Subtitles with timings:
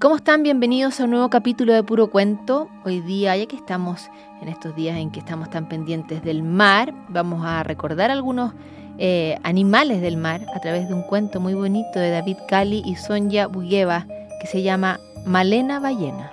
[0.00, 0.42] ¿Cómo están?
[0.42, 2.70] Bienvenidos a un nuevo capítulo de Puro Cuento.
[2.86, 4.08] Hoy día, ya que estamos
[4.40, 8.54] en estos días en que estamos tan pendientes del mar, vamos a recordar algunos
[8.96, 12.96] eh, animales del mar a través de un cuento muy bonito de David Cali y
[12.96, 14.06] Sonja Bugeva
[14.40, 16.32] que se llama Malena Ballena.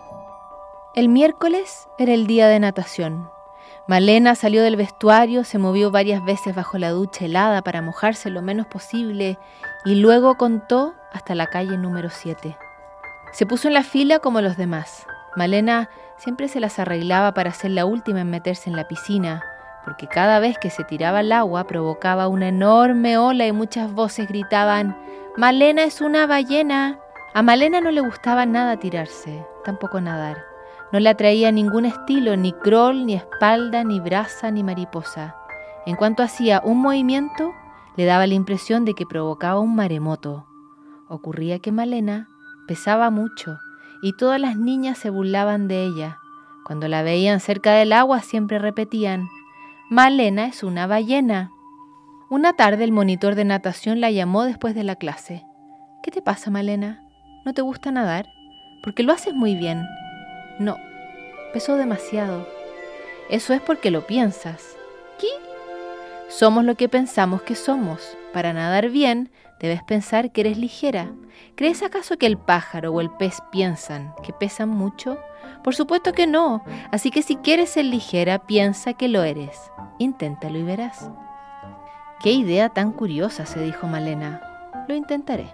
[0.95, 3.29] El miércoles era el día de natación.
[3.85, 8.41] Malena salió del vestuario, se movió varias veces bajo la ducha helada para mojarse lo
[8.41, 9.37] menos posible
[9.83, 12.55] y luego contó hasta la calle número 7.
[13.37, 15.05] Se puso en la fila como los demás.
[15.35, 19.43] Malena siempre se las arreglaba para ser la última en meterse en la piscina,
[19.85, 24.27] porque cada vez que se tiraba al agua provocaba una enorme ola y muchas voces
[24.27, 24.97] gritaban,
[25.37, 26.97] Malena es una ballena.
[27.35, 30.43] A Malena no le gustaba nada tirarse, tampoco nadar.
[30.91, 35.35] No le atraía ningún estilo, ni crawl, ni espalda, ni brasa, ni mariposa.
[35.85, 37.53] En cuanto hacía un movimiento,
[37.97, 40.47] le daba la impresión de que provocaba un maremoto.
[41.07, 42.29] Ocurría que Malena
[42.67, 43.59] pesaba mucho
[44.01, 46.19] y todas las niñas se burlaban de ella.
[46.65, 49.29] Cuando la veían cerca del agua siempre repetían,
[49.89, 51.51] Malena es una ballena.
[52.29, 55.45] Una tarde el monitor de natación la llamó después de la clase.
[56.03, 57.01] ¿Qué te pasa, Malena?
[57.45, 58.27] ¿No te gusta nadar?
[58.83, 59.81] Porque lo haces muy bien.
[60.59, 60.75] No,
[61.53, 62.47] pesó demasiado.
[63.29, 64.75] Eso es porque lo piensas.
[65.17, 65.27] ¿Qué?
[66.27, 68.17] Somos lo que pensamos que somos.
[68.33, 71.11] Para nadar bien, debes pensar que eres ligera.
[71.55, 75.17] ¿Crees acaso que el pájaro o el pez piensan que pesan mucho?
[75.63, 76.63] Por supuesto que no.
[76.91, 79.71] Así que si quieres ser ligera, piensa que lo eres.
[79.99, 81.09] Inténtalo y verás.
[82.19, 84.41] Qué idea tan curiosa, se dijo Malena.
[84.87, 85.53] Lo intentaré.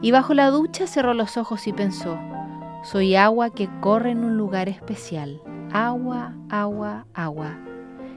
[0.00, 2.18] Y bajo la ducha cerró los ojos y pensó,
[2.84, 5.42] soy agua que corre en un lugar especial.
[5.72, 7.58] Agua, agua, agua.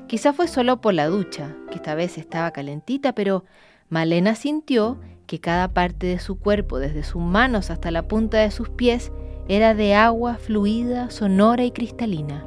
[0.08, 3.46] Quizá fue solo por la ducha, que esta vez estaba calentita, pero
[3.92, 4.98] Malena sintió
[5.28, 9.12] que cada parte de su cuerpo, desde sus manos hasta la punta de sus pies,
[9.48, 12.44] era de agua fluida, sonora y cristalina.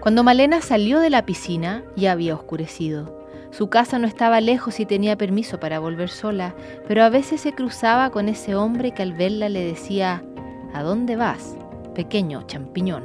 [0.00, 3.24] Cuando Malena salió de la piscina, ya había oscurecido.
[3.50, 6.54] Su casa no estaba lejos y tenía permiso para volver sola,
[6.86, 10.22] pero a veces se cruzaba con ese hombre que al verla le decía,
[10.74, 11.56] ¿A dónde vas,
[11.94, 13.04] pequeño champiñón?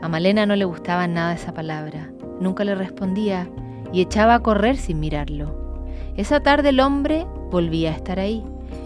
[0.00, 3.48] A Malena no le gustaba nada esa palabra nunca le respondía
[3.92, 5.61] y echaba a correr sin mirarlo.
[6.16, 8.44] Esa tarde el hombre volvía a estar ahí.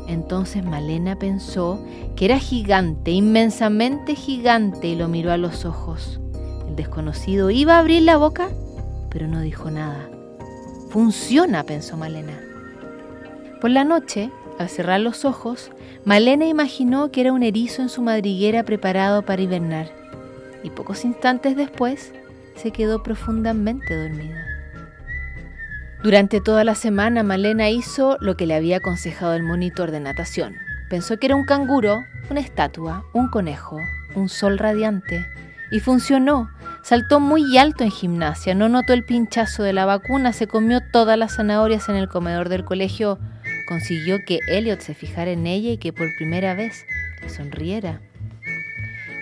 [0.09, 1.81] Entonces Malena pensó
[2.15, 6.21] que era gigante, inmensamente gigante, y lo miró a los ojos.
[6.69, 8.49] El desconocido iba a abrir la boca,
[9.11, 10.09] pero no dijo nada.
[10.91, 12.41] Funciona, pensó Malena.
[13.61, 15.71] Por la noche, al cerrar los ojos,
[16.05, 19.91] Malena imaginó que era un erizo en su madriguera preparado para hibernar.
[20.63, 22.13] Y pocos instantes después,
[22.55, 24.56] se quedó profundamente dormida.
[26.07, 30.55] Durante toda la semana Malena hizo lo que le había aconsejado el monitor de natación.
[30.89, 33.81] Pensó que era un canguro, una estatua, un conejo,
[34.15, 35.27] un sol radiante.
[35.73, 36.49] Y funcionó.
[36.85, 41.19] Saltó muy alto en gimnasia, no notó el pinchazo de la vacuna, se comió todas
[41.19, 43.19] las zanahorias en el comedor del colegio,
[43.67, 46.87] consiguió que Elliot se fijara en ella y que por primera vez
[47.21, 48.01] le sonriera.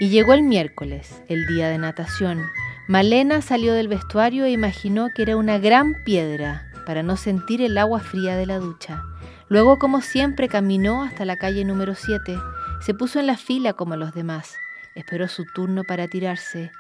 [0.01, 2.43] Y llegó el miércoles, el día de natación,
[2.89, 7.79] Malena salió del vestuario e imaginó que era una gran piedra para no sentir el
[7.79, 9.05] agua fría de la ducha.
[9.49, 12.39] Luego, como siempre, caminó hasta la calle número 7.
[12.81, 14.57] Se puso en la fila como los demás.
[14.95, 16.71] Esperó su turno para tirarse.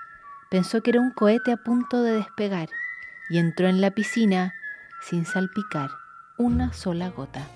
[0.51, 2.69] Pensó que era un cohete a punto de despegar
[3.29, 4.55] y entró en la piscina
[5.03, 5.91] sin salpicar
[6.37, 7.47] una sola gota.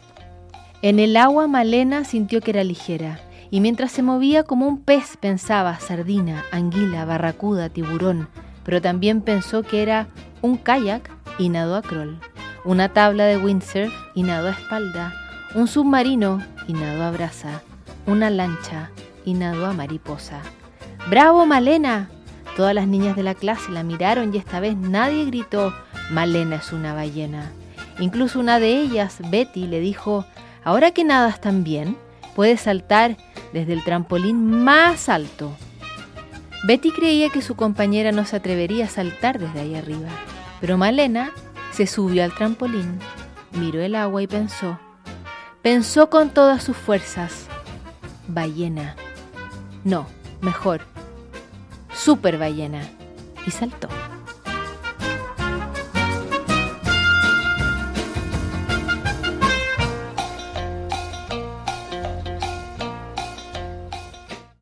[0.82, 3.20] En el agua Malena sintió que era ligera
[3.50, 8.28] y mientras se movía como un pez pensaba sardina, anguila, barracuda, tiburón,
[8.64, 10.06] pero también pensó que era
[10.42, 12.18] un kayak y nadó a crawl,
[12.68, 15.14] una tabla de windsurf y nadó a espalda,
[15.54, 17.62] un submarino y nadó a brasa,
[18.04, 18.90] una lancha
[19.24, 20.42] y nadó a mariposa.
[21.08, 22.10] ¡Bravo, Malena!
[22.58, 25.72] Todas las niñas de la clase la miraron y esta vez nadie gritó,
[26.10, 27.52] Malena es una ballena.
[28.00, 30.26] Incluso una de ellas, Betty, le dijo,
[30.62, 31.96] ahora que nadas tan bien,
[32.36, 33.16] puedes saltar
[33.54, 35.56] desde el trampolín más alto.
[36.64, 40.10] Betty creía que su compañera no se atrevería a saltar desde ahí arriba,
[40.60, 41.32] pero Malena
[41.78, 42.98] se subió al trampolín,
[43.52, 44.80] miró el agua y pensó.
[45.62, 47.46] Pensó con todas sus fuerzas.
[48.26, 48.96] Ballena.
[49.84, 50.08] No,
[50.40, 50.80] mejor.
[51.94, 52.82] Super ballena.
[53.46, 53.86] Y saltó.